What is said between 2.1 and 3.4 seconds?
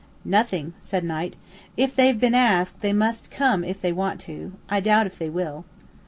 been asked, they must